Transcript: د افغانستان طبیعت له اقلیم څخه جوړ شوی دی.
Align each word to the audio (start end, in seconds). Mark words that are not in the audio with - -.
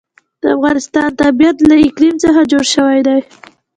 د 0.41 0.43
افغانستان 0.55 1.09
طبیعت 1.21 1.57
له 1.69 1.75
اقلیم 1.87 2.15
څخه 2.23 2.41
جوړ 2.51 2.63
شوی 2.75 2.99
دی. 3.07 3.19